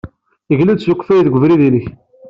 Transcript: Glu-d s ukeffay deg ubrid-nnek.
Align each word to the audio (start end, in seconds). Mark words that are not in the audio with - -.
Glu-d 0.57 0.79
s 0.81 0.87
ukeffay 0.91 1.21
deg 1.23 1.35
ubrid-nnek. 1.37 1.85